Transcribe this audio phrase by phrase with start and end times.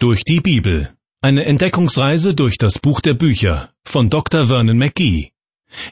[0.00, 0.94] Durch die Bibel.
[1.22, 4.46] Eine Entdeckungsreise durch das Buch der Bücher von Dr.
[4.46, 5.32] Vernon McGee.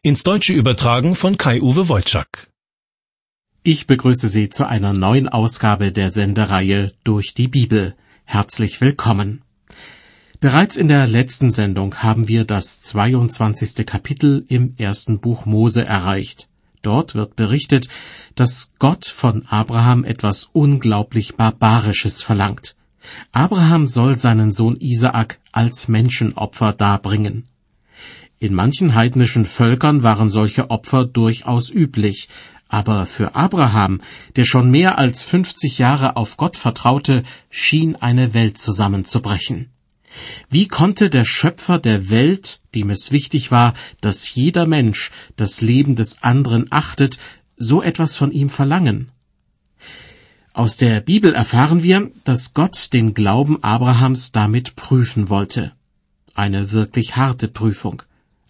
[0.01, 2.53] Ins Deutsche übertragen von Kai-Uwe Wolczak.
[3.65, 7.97] Ich begrüße Sie zu einer neuen Ausgabe der Sendereihe Durch die Bibel.
[8.23, 9.43] Herzlich willkommen.
[10.39, 13.85] Bereits in der letzten Sendung haben wir das 22.
[13.85, 16.49] Kapitel im ersten Buch Mose erreicht.
[16.83, 17.89] Dort wird berichtet,
[18.37, 22.77] dass Gott von Abraham etwas unglaublich Barbarisches verlangt.
[23.33, 27.49] Abraham soll seinen Sohn Isaak als Menschenopfer darbringen.
[28.39, 32.29] In manchen heidnischen Völkern waren solche Opfer durchaus üblich,
[32.69, 34.01] aber für Abraham,
[34.35, 39.71] der schon mehr als 50 Jahre auf Gott vertraute, schien eine Welt zusammenzubrechen.
[40.51, 45.95] Wie konnte der Schöpfer der Welt, dem es wichtig war, dass jeder Mensch das Leben
[45.95, 47.19] des anderen achtet,
[47.57, 49.11] so etwas von ihm verlangen?
[50.57, 55.73] Aus der Bibel erfahren wir, dass Gott den Glauben Abrahams damit prüfen wollte.
[56.35, 58.03] Eine wirklich harte Prüfung.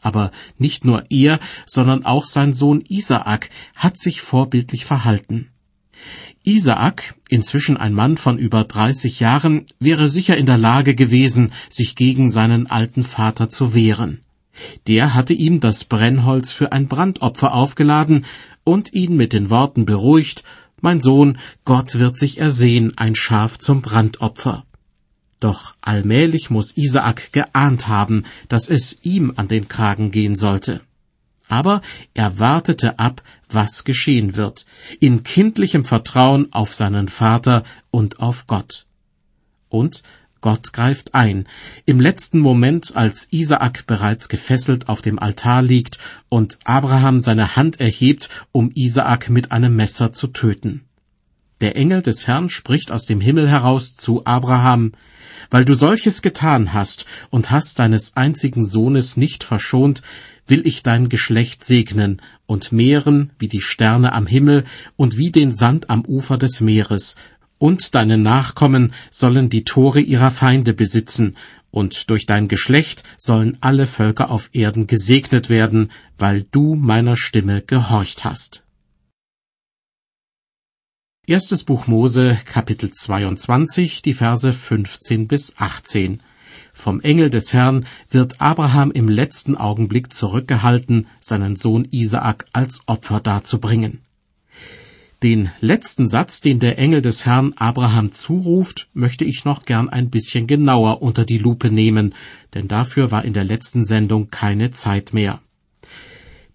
[0.02, 5.48] Aber nicht nur er, sondern auch sein Sohn Isaak hat sich vorbildlich verhalten.
[6.44, 11.96] Isaak, inzwischen ein Mann von über 30 Jahren, wäre sicher in der Lage gewesen, sich
[11.96, 14.20] gegen seinen alten Vater zu wehren.
[14.86, 18.26] Der hatte ihm das Brennholz für ein Brandopfer aufgeladen
[18.62, 20.44] und ihn mit den Worten beruhigt
[20.80, 24.64] mein Sohn, Gott wird sich ersehen, ein Schaf zum Brandopfer.
[25.40, 30.80] Doch allmählich muss Isaak geahnt haben, dass es ihm an den Kragen gehen sollte.
[31.48, 31.80] Aber
[32.14, 34.66] er wartete ab, was geschehen wird,
[34.98, 38.86] in kindlichem Vertrauen auf seinen Vater und auf Gott.
[39.68, 40.02] Und
[40.46, 41.48] Gott greift ein,
[41.86, 47.80] im letzten Moment, als Isaak bereits gefesselt auf dem Altar liegt und Abraham seine Hand
[47.80, 50.82] erhebt, um Isaak mit einem Messer zu töten.
[51.60, 54.92] Der Engel des Herrn spricht aus dem Himmel heraus zu Abraham,
[55.50, 60.02] weil du solches getan hast und hast deines einzigen Sohnes nicht verschont,
[60.46, 64.62] will ich dein Geschlecht segnen und mehren wie die Sterne am Himmel
[64.94, 67.16] und wie den Sand am Ufer des Meeres
[67.58, 71.36] und deine Nachkommen sollen die Tore ihrer Feinde besitzen,
[71.70, 77.60] und durch dein Geschlecht sollen alle Völker auf Erden gesegnet werden, weil du meiner Stimme
[77.60, 78.64] gehorcht hast.
[81.26, 86.22] Erstes Buch Mose, Kapitel 22, die Verse 15 bis 18.
[86.72, 93.20] Vom Engel des Herrn wird Abraham im letzten Augenblick zurückgehalten, seinen Sohn Isaak als Opfer
[93.20, 94.05] darzubringen.
[95.22, 100.10] Den letzten Satz, den der Engel des Herrn Abraham zuruft, möchte ich noch gern ein
[100.10, 102.14] bisschen genauer unter die Lupe nehmen,
[102.52, 105.40] denn dafür war in der letzten Sendung keine Zeit mehr.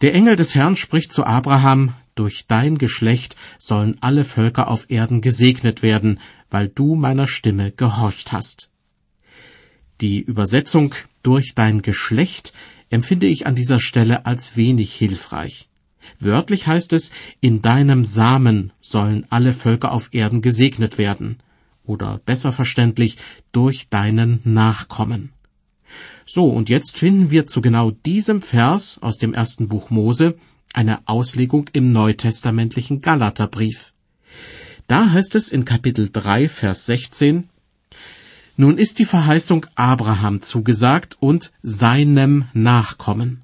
[0.01, 5.21] Der Engel des Herrn spricht zu Abraham, durch dein Geschlecht sollen alle Völker auf Erden
[5.21, 6.19] gesegnet werden,
[6.51, 8.69] weil du meiner Stimme gehorcht hast.
[10.01, 10.93] Die Übersetzung
[11.23, 12.53] durch dein Geschlecht
[12.91, 15.70] empfinde ich an dieser Stelle als wenig hilfreich.
[16.19, 21.37] Wörtlich heißt es, in deinem Samen sollen alle Völker auf Erden gesegnet werden.
[21.83, 23.17] Oder besser verständlich,
[23.51, 25.31] durch deinen Nachkommen.
[26.25, 30.37] So, und jetzt finden wir zu genau diesem Vers aus dem ersten Buch Mose
[30.73, 33.93] eine Auslegung im neutestamentlichen Galaterbrief.
[34.87, 37.49] Da heißt es in Kapitel 3, Vers 16,
[38.57, 43.41] Nun ist die Verheißung Abraham zugesagt und seinem Nachkommen.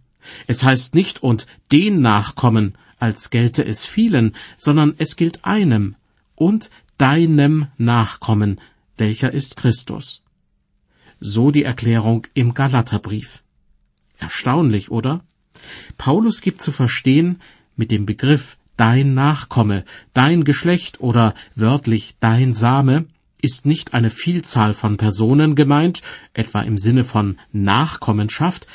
[0.48, 5.96] Es heißt nicht und den Nachkommen, als gelte es vielen, sondern es gilt einem
[6.36, 8.60] und deinem Nachkommen,
[8.98, 10.24] welcher ist Christus.
[11.20, 13.44] So die Erklärung im Galaterbrief.
[14.18, 15.24] Erstaunlich, oder?
[15.98, 17.42] Paulus gibt zu verstehen,
[17.76, 19.84] mit dem Begriff dein Nachkomme,
[20.14, 23.06] dein Geschlecht oder wörtlich dein Same
[23.42, 26.02] ist nicht eine Vielzahl von Personen gemeint,
[26.34, 28.68] etwa im Sinne von Nachkommenschaft,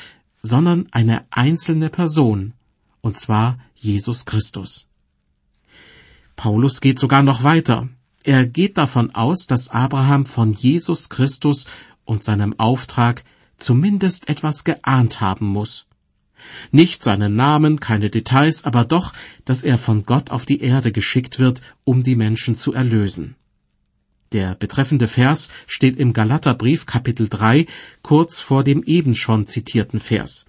[0.43, 2.53] sondern eine einzelne Person,
[3.01, 4.87] und zwar Jesus Christus.
[6.35, 7.87] Paulus geht sogar noch weiter.
[8.23, 11.65] Er geht davon aus, dass Abraham von Jesus Christus
[12.05, 13.23] und seinem Auftrag
[13.57, 15.85] zumindest etwas geahnt haben muss.
[16.71, 19.13] Nicht seinen Namen, keine Details, aber doch,
[19.45, 23.35] dass er von Gott auf die Erde geschickt wird, um die Menschen zu erlösen.
[24.33, 27.67] Der betreffende Vers steht im Galaterbrief Kapitel 3
[28.01, 30.45] kurz vor dem eben schon zitierten Vers.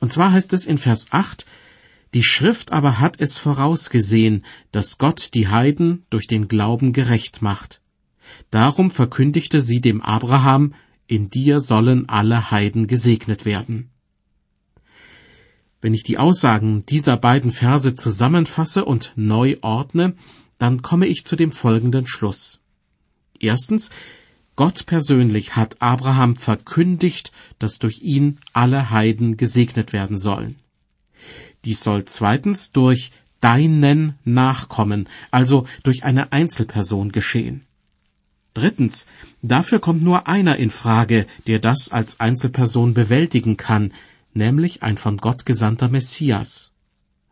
[0.00, 1.46] Und zwar heißt es in Vers 8,
[2.14, 7.80] die Schrift aber hat es vorausgesehen, dass Gott die Heiden durch den Glauben gerecht macht.
[8.50, 10.74] Darum verkündigte sie dem Abraham,
[11.06, 13.90] in dir sollen alle Heiden gesegnet werden.
[15.80, 20.16] Wenn ich die Aussagen dieser beiden Verse zusammenfasse und neu ordne,
[20.58, 22.60] dann komme ich zu dem folgenden Schluss.
[23.40, 23.90] Erstens,
[24.56, 30.56] Gott persönlich hat Abraham verkündigt, dass durch ihn alle Heiden gesegnet werden sollen.
[31.64, 37.66] Dies soll zweitens durch deinen Nachkommen, also durch eine Einzelperson geschehen.
[38.54, 39.06] Drittens,
[39.42, 43.92] dafür kommt nur einer in Frage, der das als Einzelperson bewältigen kann,
[44.34, 46.72] nämlich ein von Gott gesandter Messias.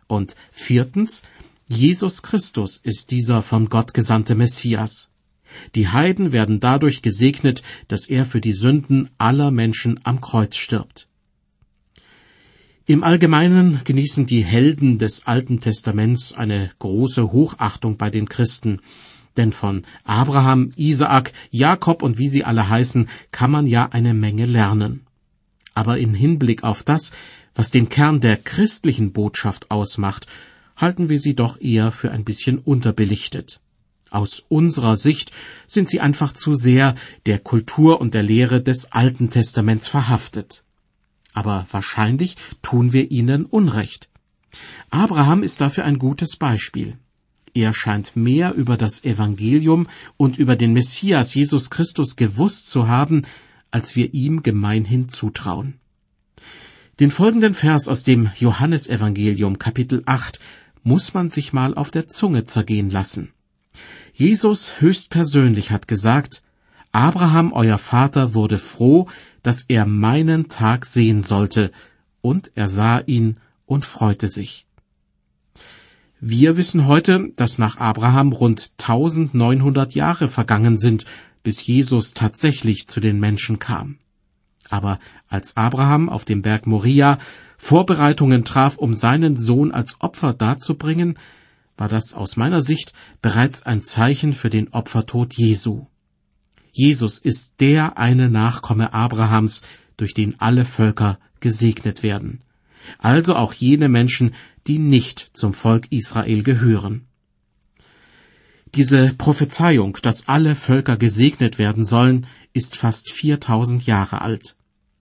[0.07, 1.23] Und viertens,
[1.67, 5.09] Jesus Christus ist dieser von Gott gesandte Messias.
[5.75, 11.09] Die Heiden werden dadurch gesegnet, dass er für die Sünden aller Menschen am Kreuz stirbt.
[12.89, 18.81] Im Allgemeinen genießen die Helden des Alten Testaments eine große Hochachtung bei den Christen,
[19.37, 24.47] denn von Abraham, Isaak, Jakob und wie sie alle heißen, kann man ja eine Menge
[24.47, 25.07] lernen.
[25.75, 27.13] Aber im Hinblick auf das,
[27.57, 30.27] was den Kern der christlichen Botschaft ausmacht,
[30.77, 33.61] halten wir sie doch eher für ein bisschen unterbelichtet.
[34.11, 35.33] Aus unserer Sicht
[35.67, 36.95] sind sie einfach zu sehr
[37.27, 40.65] der Kultur und der Lehre des Alten Testaments verhaftet.
[41.33, 44.09] Aber wahrscheinlich tun wir ihnen Unrecht.
[44.91, 46.97] Abraham ist dafür ein gutes Beispiel.
[47.53, 53.23] Er scheint mehr über das Evangelium und über den Messias Jesus Christus gewusst zu haben,
[53.71, 55.75] als wir ihm gemeinhin zutrauen.
[57.01, 60.39] Den folgenden Vers aus dem Johannesevangelium Kapitel 8
[60.83, 63.33] muss man sich mal auf der Zunge zergehen lassen.
[64.19, 66.43] Jesus höchstpersönlich hat gesagt,
[66.91, 69.09] Abraham, euer Vater, wurde froh,
[69.43, 71.71] dass er meinen Tag sehen sollte,
[72.23, 74.65] und er sah ihn und freute sich.
[76.19, 81.05] Wir wissen heute, dass nach Abraham rund 1900 Jahre vergangen sind,
[81.43, 83.99] bis Jesus tatsächlich zu den Menschen kam.
[84.71, 84.99] Aber
[85.29, 87.19] als Abraham auf dem Berg Moria
[87.59, 91.19] Vorbereitungen traf, um seinen Sohn als Opfer darzubringen,
[91.77, 92.93] war das aus meiner Sicht
[93.23, 95.87] bereits ein Zeichen für den Opfertod Jesu.
[96.73, 99.63] Jesus ist der eine Nachkomme Abrahams,
[99.97, 102.41] durch den alle Völker gesegnet werden.
[102.99, 104.35] Also auch jene Menschen,
[104.67, 107.07] die nicht zum Volk Israel gehören.
[108.75, 114.57] Diese Prophezeiung, dass alle Völker gesegnet werden sollen, ist fast 4000 Jahre alt.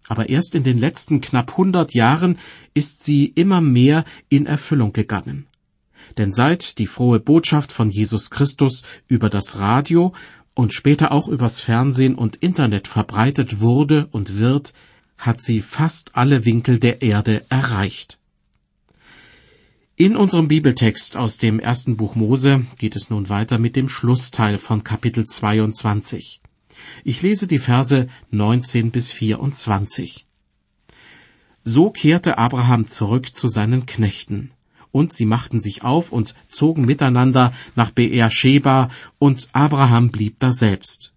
[0.08, 2.38] Aber erst in den letzten knapp 100 Jahren
[2.74, 5.48] ist sie immer mehr in Erfüllung gegangen.
[6.18, 10.14] Denn seit die frohe Botschaft von Jesus Christus über das Radio
[10.54, 14.74] und später auch übers Fernsehen und Internet verbreitet wurde und wird,
[15.18, 18.20] hat sie fast alle Winkel der Erde erreicht.
[19.98, 24.58] In unserem Bibeltext aus dem ersten Buch Mose geht es nun weiter mit dem Schlussteil
[24.58, 26.42] von Kapitel 22.
[27.06, 30.28] Ich lese die Verse 19 bis 24.
[31.64, 34.52] So kehrte Abraham zurück zu seinen Knechten
[34.96, 38.88] und sie machten sich auf und zogen miteinander nach Beer Sheba,
[39.20, 41.12] und Abraham blieb daselbst.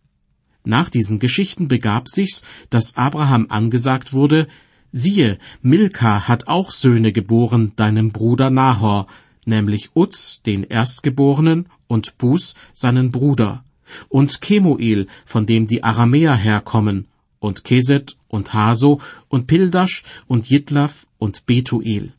[0.64, 4.48] Nach diesen Geschichten begab sich's, dass Abraham angesagt wurde,
[4.90, 9.06] siehe, Milka hat auch Söhne geboren deinem Bruder Nahor,
[9.44, 13.62] nämlich Uz, den Erstgeborenen, und Bus, seinen Bruder,
[14.08, 17.06] und Kemuel, von dem die Aramäer herkommen,
[17.38, 22.12] und Keset und Haso und Pildasch und Jitlaf und Betuel.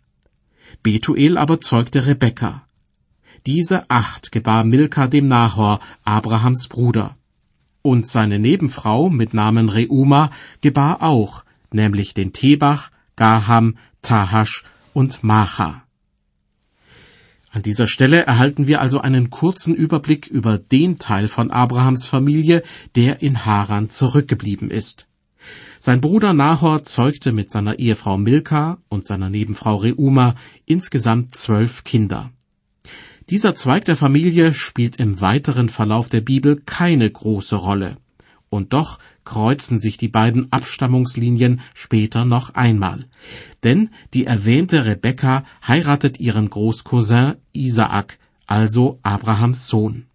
[0.83, 2.63] Betuel aber zeugte Rebekka.
[3.45, 7.15] Diese acht gebar Milka dem Nahor, Abrahams Bruder.
[7.81, 10.31] Und seine Nebenfrau mit Namen Reuma
[10.61, 14.63] gebar auch, nämlich den Tebach, Gaham, Tahasch
[14.93, 15.83] und Macha.
[17.51, 22.61] An dieser Stelle erhalten wir also einen kurzen Überblick über den Teil von Abrahams Familie,
[22.95, 25.08] der in Haran zurückgeblieben ist.
[25.81, 32.31] Sein Bruder Nahor zeugte mit seiner Ehefrau Milka und seiner Nebenfrau Reuma insgesamt zwölf Kinder.
[33.29, 37.95] Dieser Zweig der Familie spielt im weiteren Verlauf der Bibel keine große Rolle.
[38.49, 43.05] Und doch kreuzen sich die beiden Abstammungslinien später noch einmal.
[43.63, 50.08] Denn die erwähnte Rebekka heiratet ihren Großcousin Isaak, also Abrahams Sohn.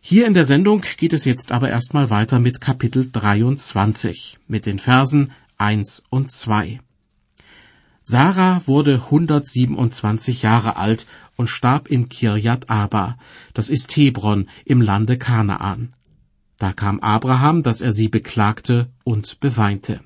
[0.00, 4.78] Hier in der Sendung geht es jetzt aber erstmal weiter mit Kapitel 23, mit den
[4.78, 6.80] Versen 1 und 2.
[8.02, 13.18] Sarah wurde 127 Jahre alt und starb in Kirjat Aba,
[13.54, 15.92] das ist Hebron im Lande Kanaan.
[16.58, 20.00] Da kam Abraham, dass er sie beklagte und beweinte.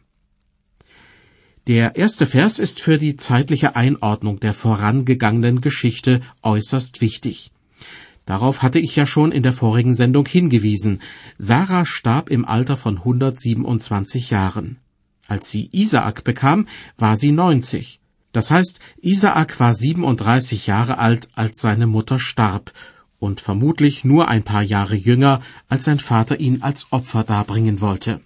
[1.68, 7.52] Der erste Vers ist für die zeitliche Einordnung der vorangegangenen Geschichte äußerst wichtig.
[8.26, 11.00] Darauf hatte ich ja schon in der vorigen Sendung hingewiesen.
[11.38, 14.79] Sarah starb im Alter von 127 Jahren.
[15.26, 16.67] Als sie Isaak bekam,
[16.99, 18.00] war sie 90.
[18.33, 22.73] Das heißt, Isaak war 37 Jahre alt, als seine Mutter starb,
[23.19, 28.21] und vermutlich nur ein paar Jahre jünger, als sein Vater ihn als Opfer darbringen wollte.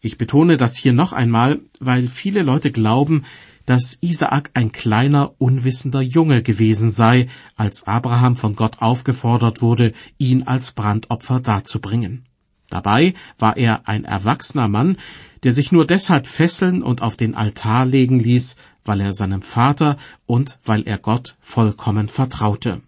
[0.00, 3.24] Ich betone das hier noch einmal, weil viele Leute glauben,
[3.68, 10.44] dass Isaak ein kleiner, unwissender Junge gewesen sei, als Abraham von Gott aufgefordert wurde, ihn
[10.44, 12.24] als Brandopfer darzubringen.
[12.70, 14.96] Dabei war er ein erwachsener Mann,
[15.42, 18.56] der sich nur deshalb fesseln und auf den Altar legen ließ,
[18.86, 22.80] weil er seinem Vater und weil er Gott vollkommen vertraute.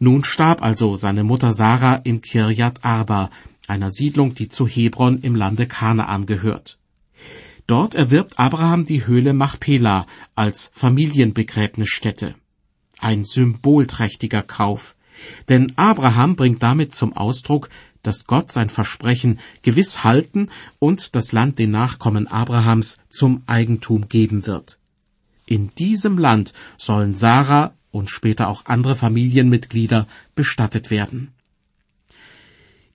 [0.00, 3.30] Nun starb also seine Mutter Sarah in Kirjat Arba,
[3.68, 6.79] einer Siedlung, die zu Hebron im Lande Kanaan gehört.
[7.70, 12.34] Dort erwirbt Abraham die Höhle Machpela als Familienbegräbnisstätte.
[12.98, 14.96] Ein symbolträchtiger Kauf,
[15.48, 17.68] denn Abraham bringt damit zum Ausdruck,
[18.02, 20.48] dass Gott sein Versprechen gewiss halten
[20.80, 24.80] und das Land den Nachkommen Abrahams zum Eigentum geben wird.
[25.46, 31.30] In diesem Land sollen Sarah und später auch andere Familienmitglieder bestattet werden.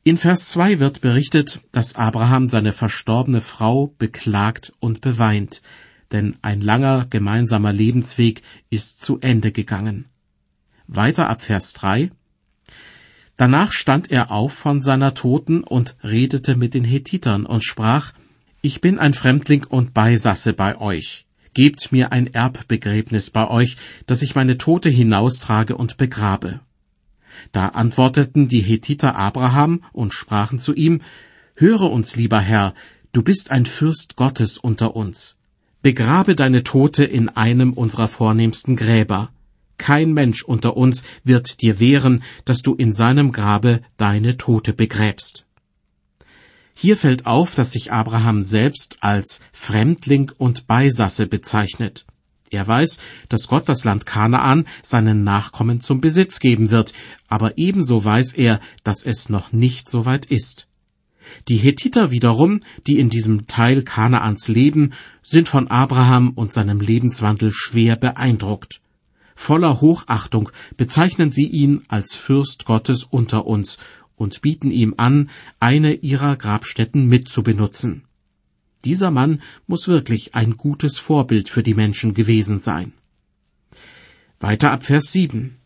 [0.08, 5.64] In Vers 2 wird berichtet, dass Abraham seine verstorbene Frau beklagt und beweint,
[6.12, 10.06] denn ein langer gemeinsamer Lebensweg ist zu Ende gegangen.
[10.86, 12.12] Weiter ab Vers 3
[13.36, 18.14] Danach stand er auf von seiner Toten und redete mit den Hethitern und sprach,
[18.62, 21.26] Ich bin ein Fremdling und Beisasse bei euch.
[21.56, 26.60] Gebt mir ein Erbbegräbnis bei euch, dass ich meine Tote hinaustrage und begrabe.
[27.52, 31.02] Da antworteten die Hethiter Abraham und sprachen zu ihm,
[31.56, 32.74] Höre uns, lieber Herr,
[33.14, 35.38] du bist ein Fürst Gottes unter uns.
[35.82, 39.30] Begrabe deine Tote in einem unserer vornehmsten Gräber.
[39.78, 45.46] Kein Mensch unter uns wird dir wehren, dass du in seinem Grabe deine Tote begräbst.
[46.74, 52.06] Hier fällt auf, dass sich Abraham selbst als Fremdling und Beisasse bezeichnet.
[52.52, 53.00] Er weiß,
[53.30, 56.94] dass Gott das Land Kanaan seinen Nachkommen zum Besitz geben wird,
[57.28, 60.68] aber ebenso weiß er, dass es noch nicht so weit ist.
[61.48, 67.52] Die Hethiter wiederum, die in diesem Teil Kanaans leben, sind von Abraham und seinem Lebenswandel
[67.52, 68.82] schwer beeindruckt.
[69.36, 73.78] Voller Hochachtung bezeichnen sie ihn als Fürst Gottes unter uns
[74.16, 78.05] und bieten ihm an, eine ihrer Grabstätten mitzubenutzen.
[78.86, 82.94] Dieser Mann muss wirklich ein gutes Vorbild für die Menschen gewesen sein.
[84.40, 85.58] Weiter ab Vers 7.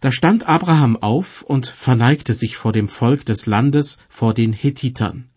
[0.00, 5.28] Da stand Abraham auf und verneigte sich vor dem Volk des Landes, vor den Hethitern.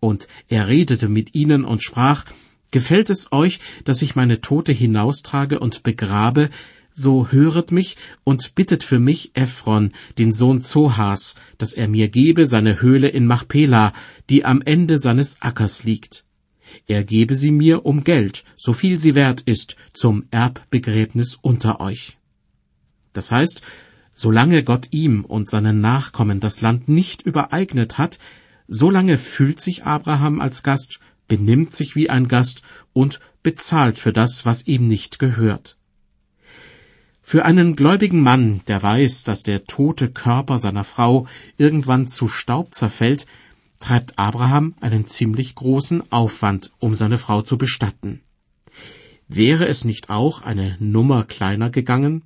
[0.00, 2.24] Und er redete mit ihnen und sprach,
[2.72, 6.50] Gefällt es euch, dass ich meine Tote hinaustrage und begrabe,
[6.92, 12.46] so höret mich und bittet für mich Ephron, den Sohn Zohas, dass er mir gebe
[12.46, 13.92] seine Höhle in Machpela,
[14.28, 16.24] die am Ende seines Ackers liegt.
[16.86, 22.18] Er gebe sie mir um Geld, so viel sie wert ist, zum Erbbegräbnis unter euch.
[23.12, 23.62] Das heißt,
[24.14, 28.18] solange Gott ihm und seinen Nachkommen das Land nicht übereignet hat,
[28.68, 34.44] solange fühlt sich Abraham als Gast, benimmt sich wie ein Gast und bezahlt für das,
[34.44, 35.76] was ihm nicht gehört.
[37.22, 42.74] Für einen gläubigen Mann, der weiß, dass der tote Körper seiner Frau irgendwann zu Staub
[42.74, 43.24] zerfällt,
[43.80, 48.20] treibt Abraham einen ziemlich großen Aufwand, um seine Frau zu bestatten.
[49.26, 52.22] Wäre es nicht auch eine Nummer kleiner gegangen?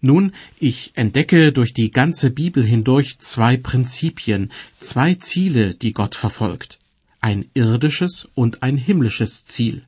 [0.00, 6.78] Nun, ich entdecke durch die ganze Bibel hindurch zwei Prinzipien, zwei Ziele, die Gott verfolgt.
[7.20, 9.84] Ein irdisches und ein himmlisches Ziel.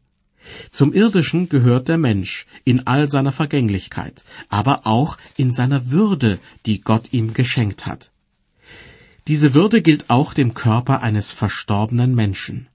[0.71, 6.81] Zum Irdischen gehört der Mensch in all seiner Vergänglichkeit, aber auch in seiner Würde, die
[6.81, 8.11] Gott ihm geschenkt hat.
[9.29, 12.67] Diese Würde gilt auch dem Körper eines verstorbenen Menschen.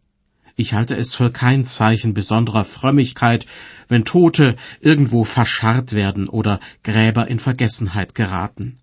[0.56, 3.46] Ich halte es für kein Zeichen besonderer Frömmigkeit,
[3.90, 8.80] wenn Tote irgendwo verscharrt werden oder Gräber in Vergessenheit geraten.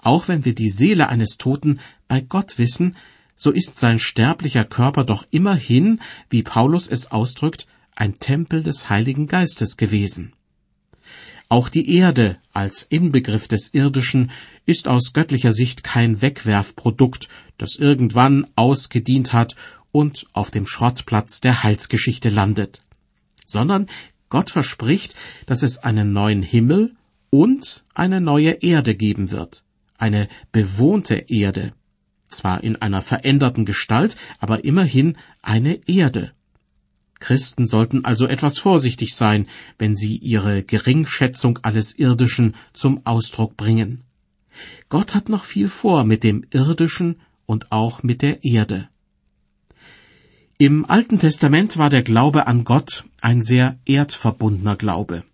[0.00, 2.96] Auch wenn wir die Seele eines Toten bei Gott wissen,
[3.34, 9.26] so ist sein sterblicher Körper doch immerhin, wie Paulus es ausdrückt, ein Tempel des Heiligen
[9.26, 10.32] Geistes gewesen.
[11.48, 14.30] Auch die Erde als Inbegriff des Irdischen
[14.64, 19.56] ist aus göttlicher Sicht kein Wegwerfprodukt, das irgendwann ausgedient hat
[19.92, 22.82] und auf dem Schrottplatz der Heilsgeschichte landet,
[23.44, 23.88] sondern
[24.28, 25.14] Gott verspricht,
[25.46, 26.96] dass es einen neuen Himmel
[27.30, 29.64] und eine neue Erde geben wird,
[29.98, 31.72] eine bewohnte Erde,
[32.28, 36.33] zwar in einer veränderten Gestalt, aber immerhin eine Erde.
[37.20, 39.46] Christen sollten also etwas vorsichtig sein,
[39.78, 44.02] wenn sie ihre Geringschätzung alles Irdischen zum Ausdruck bringen.
[44.88, 48.88] Gott hat noch viel vor mit dem Irdischen und auch mit der Erde.
[50.58, 55.24] Im Alten Testament war der Glaube an Gott ein sehr erdverbundener Glaube.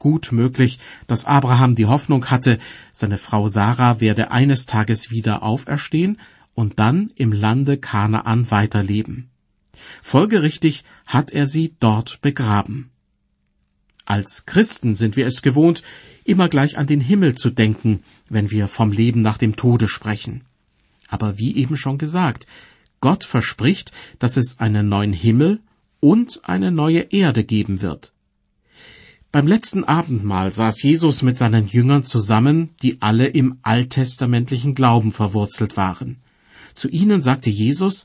[0.00, 2.58] gut möglich, dass Abraham die Hoffnung hatte,
[2.92, 6.18] seine Frau Sarah werde eines Tages wieder auferstehen
[6.54, 9.29] und dann im Lande Kanaan weiterleben.
[10.02, 12.90] Folgerichtig hat er sie dort begraben.
[14.04, 15.82] Als Christen sind wir es gewohnt,
[16.24, 20.42] immer gleich an den Himmel zu denken, wenn wir vom Leben nach dem Tode sprechen.
[21.08, 22.46] Aber wie eben schon gesagt,
[23.00, 25.60] Gott verspricht, dass es einen neuen Himmel
[26.00, 28.12] und eine neue Erde geben wird.
[29.32, 35.76] Beim letzten Abendmahl saß Jesus mit seinen Jüngern zusammen, die alle im alttestamentlichen Glauben verwurzelt
[35.76, 36.16] waren.
[36.74, 38.04] Zu ihnen sagte Jesus,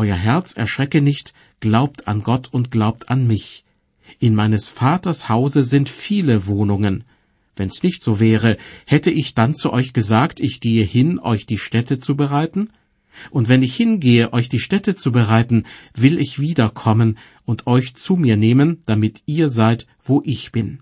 [0.00, 3.64] Euer Herz erschrecke nicht, glaubt an Gott und glaubt an mich.
[4.18, 7.04] In meines Vaters Hause sind viele Wohnungen.
[7.54, 11.58] Wenn's nicht so wäre, hätte ich dann zu euch gesagt, ich gehe hin, euch die
[11.58, 12.70] Städte zu bereiten?
[13.30, 18.16] Und wenn ich hingehe, euch die Städte zu bereiten, will ich wiederkommen und euch zu
[18.16, 20.80] mir nehmen, damit ihr seid, wo ich bin.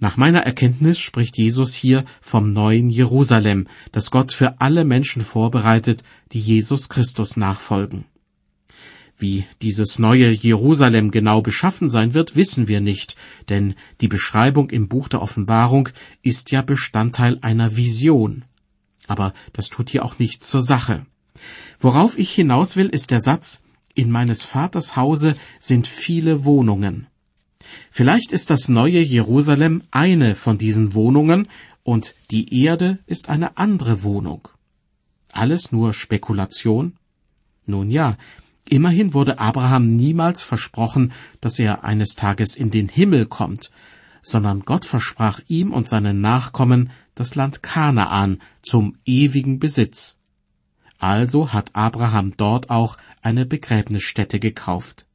[0.00, 6.04] Nach meiner Erkenntnis spricht Jesus hier vom neuen Jerusalem, das Gott für alle Menschen vorbereitet,
[6.32, 8.04] die Jesus Christus nachfolgen.
[9.16, 13.16] Wie dieses neue Jerusalem genau beschaffen sein wird, wissen wir nicht,
[13.48, 15.88] denn die Beschreibung im Buch der Offenbarung
[16.22, 18.44] ist ja Bestandteil einer Vision.
[19.08, 21.04] Aber das tut hier auch nichts zur Sache.
[21.80, 23.60] Worauf ich hinaus will, ist der Satz,
[23.94, 27.08] in meines Vaters Hause sind viele Wohnungen.
[27.90, 31.48] Vielleicht ist das neue Jerusalem eine von diesen Wohnungen
[31.82, 34.48] und die Erde ist eine andere Wohnung.
[35.32, 36.94] Alles nur Spekulation?
[37.66, 38.16] Nun ja,
[38.68, 43.70] immerhin wurde Abraham niemals versprochen, dass er eines Tages in den Himmel kommt,
[44.22, 50.16] sondern Gott versprach ihm und seinen Nachkommen das Land Kanaan zum ewigen Besitz.
[50.98, 55.06] Also hat Abraham dort auch eine Begräbnisstätte gekauft.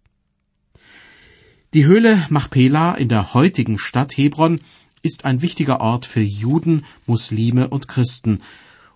[1.73, 4.59] Die Höhle Machpela in der heutigen Stadt Hebron
[5.01, 8.41] ist ein wichtiger Ort für Juden, Muslime und Christen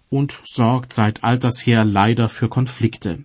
[0.10, 3.24] und sorgt seit alters her leider für Konflikte.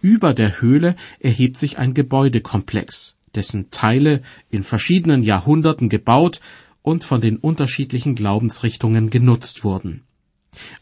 [0.00, 6.40] Über der Höhle erhebt sich ein Gebäudekomplex, dessen Teile in verschiedenen Jahrhunderten gebaut
[6.82, 10.02] und von den unterschiedlichen Glaubensrichtungen genutzt wurden.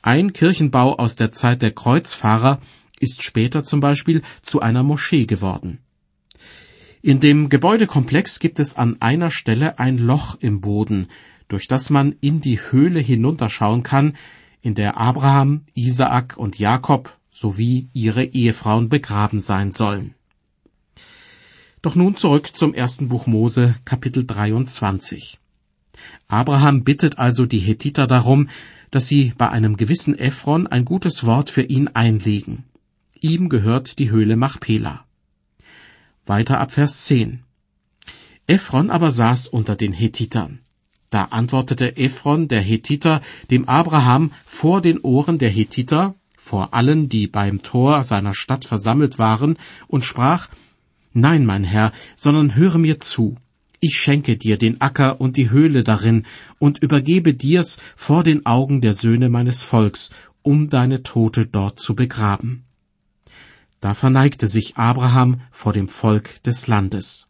[0.00, 2.62] Ein Kirchenbau aus der Zeit der Kreuzfahrer
[2.98, 5.80] ist später zum Beispiel zu einer Moschee geworden.
[7.02, 11.08] In dem Gebäudekomplex gibt es an einer Stelle ein Loch im Boden,
[11.48, 14.16] durch das man in die Höhle hinunterschauen kann,
[14.60, 20.14] in der Abraham, Isaak und Jakob sowie ihre Ehefrauen begraben sein sollen.
[21.80, 25.38] Doch nun zurück zum ersten Buch Mose, Kapitel 23.
[26.28, 28.50] Abraham bittet also die Hethiter darum,
[28.90, 32.64] dass sie bei einem gewissen Ephron ein gutes Wort für ihn einlegen.
[33.18, 35.06] Ihm gehört die Höhle Machpela.
[36.30, 37.42] Weiter ab Vers 10.
[38.46, 40.60] Ephron aber saß unter den Hethitern.
[41.10, 47.26] Da antwortete Ephron, der Hethiter, dem Abraham vor den Ohren der Hethiter, vor allen, die
[47.26, 50.48] beim Tor seiner Stadt versammelt waren, und sprach,
[51.12, 53.36] Nein, mein Herr, sondern höre mir zu
[53.82, 56.26] ich schenke dir den Acker und die Höhle darin
[56.58, 60.10] und übergebe dir's vor den Augen der Söhne meines Volks,
[60.42, 62.66] um deine Tote dort zu begraben.
[63.80, 67.26] Da verneigte sich Abraham vor dem Volk des Landes.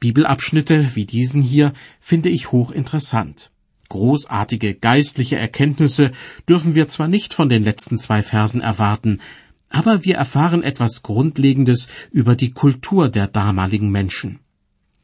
[0.00, 3.50] Bibelabschnitte wie diesen hier finde ich hochinteressant.
[3.88, 6.12] Großartige geistliche Erkenntnisse
[6.48, 9.20] dürfen wir zwar nicht von den letzten zwei Versen erwarten,
[9.68, 14.38] aber wir erfahren etwas Grundlegendes über die Kultur der damaligen Menschen.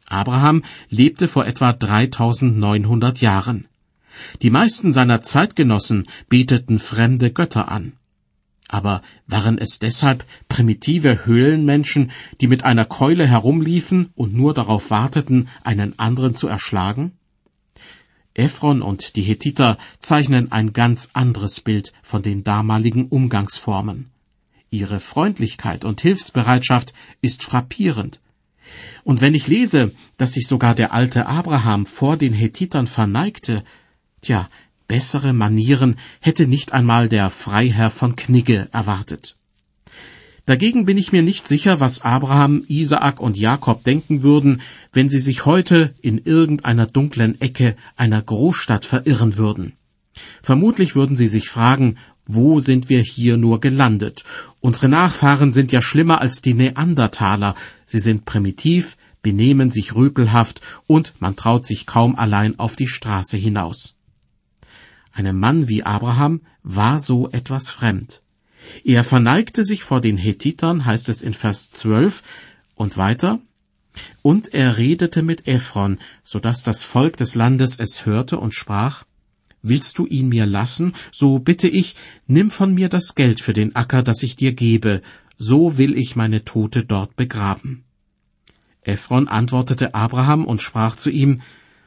[0.06, 3.68] Abraham lebte vor etwa 3900 Jahren.
[4.42, 7.92] Die meisten seiner Zeitgenossen beteten fremde Götter an.
[8.68, 15.48] Aber waren es deshalb primitive Höhlenmenschen, die mit einer Keule herumliefen und nur darauf warteten,
[15.64, 17.12] einen anderen zu erschlagen?
[18.34, 24.10] Ephron und die Hethiter zeichnen ein ganz anderes Bild von den damaligen Umgangsformen.
[24.70, 28.20] Ihre Freundlichkeit und Hilfsbereitschaft ist frappierend.
[29.02, 33.64] Und wenn ich lese, dass sich sogar der alte Abraham vor den Hethitern verneigte,
[34.20, 34.48] tja,
[34.88, 39.36] bessere Manieren hätte nicht einmal der Freiherr von Knigge erwartet.
[40.46, 44.62] Dagegen bin ich mir nicht sicher, was Abraham, Isaak und Jakob denken würden,
[44.94, 49.74] wenn sie sich heute in irgendeiner dunklen Ecke einer Großstadt verirren würden.
[50.42, 54.24] Vermutlich würden sie sich fragen, wo sind wir hier nur gelandet?
[54.60, 57.54] Unsere Nachfahren sind ja schlimmer als die Neandertaler.
[57.84, 63.36] Sie sind primitiv, benehmen sich rüpelhaft und man traut sich kaum allein auf die Straße
[63.36, 63.97] hinaus.
[65.18, 68.22] Einem Mann wie Abraham war so etwas fremd.
[68.84, 72.22] Er verneigte sich vor den Hethitern, heißt es in Vers 12,
[72.76, 73.40] und weiter,
[74.22, 79.02] Und er redete mit Ephron, so dass das Volk des Landes es hörte und sprach,
[79.60, 81.96] Willst du ihn mir lassen, so bitte ich,
[82.28, 85.02] nimm von mir das Geld für den Acker, das ich dir gebe,
[85.36, 87.82] so will ich meine Tote dort begraben.
[88.82, 91.40] Ephron antwortete Abraham und sprach zu ihm,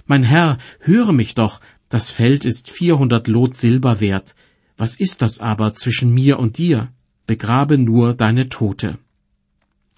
[0.05, 1.61] Mein Herr, höre mich doch,
[1.91, 4.33] das Feld ist vierhundert Lot Silber wert.
[4.77, 6.87] Was ist das aber zwischen mir und dir?
[7.27, 8.97] Begrabe nur deine Tote.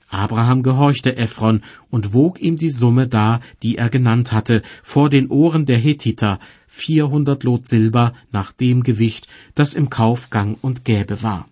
[0.10, 5.29] Abraham gehorchte Ephron und wog ihm die Summe dar, die er genannt hatte, vor den
[5.29, 11.21] Ohren der Hethiter, vierhundert Lot Silber nach dem Gewicht, das im Kauf gang und gäbe
[11.21, 11.47] war.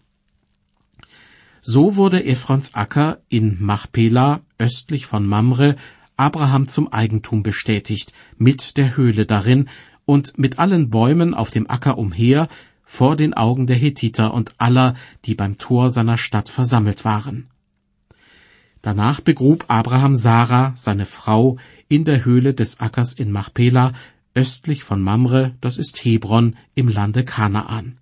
[1.61, 5.75] So wurde Ephrons Acker in Machpela, östlich von Mamre,
[6.17, 9.69] Abraham zum Eigentum bestätigt, mit der Höhle darin
[10.05, 12.47] und mit allen Bäumen auf dem Acker umher,
[12.83, 17.47] vor den Augen der Hethiter und aller, die beim Tor seiner Stadt versammelt waren.
[18.81, 23.93] Danach begrub Abraham Sarah, seine Frau, in der Höhle des Ackers in Machpela,
[24.33, 27.97] östlich von Mamre, das ist Hebron, im Lande Kanaan.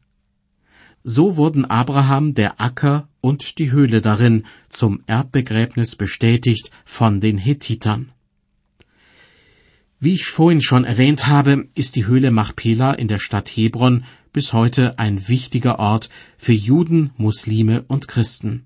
[1.04, 8.12] So wurden Abraham der Acker und die Höhle darin zum Erbbegräbnis bestätigt von den Hethitern.
[10.02, 14.54] Wie ich vorhin schon erwähnt habe, ist die Höhle Machpela in der Stadt Hebron bis
[14.54, 18.66] heute ein wichtiger Ort für Juden, Muslime und Christen.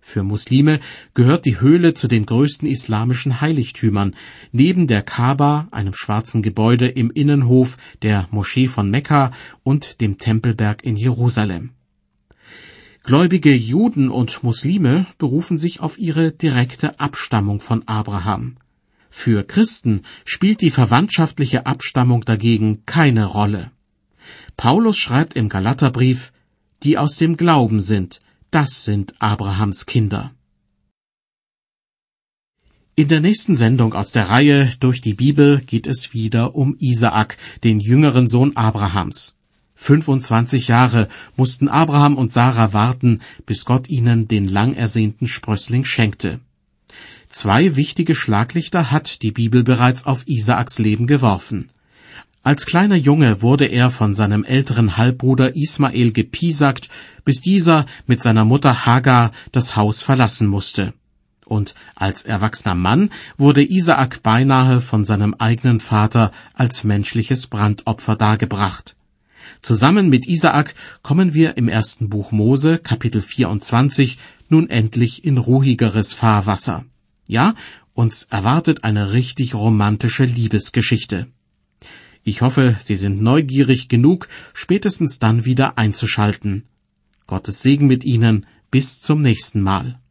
[0.00, 0.80] Für Muslime
[1.14, 4.16] gehört die Höhle zu den größten islamischen Heiligtümern,
[4.50, 9.30] neben der Kaaba, einem schwarzen Gebäude im Innenhof der Moschee von Mekka
[9.62, 11.70] und dem Tempelberg in Jerusalem.
[13.04, 18.56] Gläubige Juden und Muslime berufen sich auf ihre direkte Abstammung von Abraham.
[19.14, 23.70] Für Christen spielt die verwandtschaftliche Abstammung dagegen keine Rolle.
[24.56, 26.32] Paulus schreibt im Galaterbrief,
[26.82, 30.32] die aus dem Glauben sind, das sind Abrahams Kinder.
[32.96, 37.36] In der nächsten Sendung aus der Reihe Durch die Bibel geht es wieder um Isaak,
[37.64, 39.36] den jüngeren Sohn Abrahams.
[39.74, 46.40] 25 Jahre mussten Abraham und Sarah warten, bis Gott ihnen den lang ersehnten Sprössling schenkte.
[47.32, 51.70] Zwei wichtige Schlaglichter hat die Bibel bereits auf Isaaks Leben geworfen.
[52.42, 56.90] Als kleiner Junge wurde er von seinem älteren Halbbruder Ismael gepiesackt,
[57.24, 60.92] bis dieser mit seiner Mutter Hagar das Haus verlassen musste.
[61.46, 68.94] Und als erwachsener Mann wurde Isaak beinahe von seinem eigenen Vater als menschliches Brandopfer dargebracht.
[69.60, 74.18] Zusammen mit Isaak kommen wir im ersten Buch Mose, Kapitel 24,
[74.50, 76.84] nun endlich in ruhigeres Fahrwasser.
[77.26, 77.54] Ja,
[77.94, 81.28] uns erwartet eine richtig romantische Liebesgeschichte.
[82.24, 86.64] Ich hoffe, Sie sind neugierig genug, spätestens dann wieder einzuschalten.
[87.26, 88.46] Gottes Segen mit Ihnen.
[88.70, 90.01] Bis zum nächsten Mal.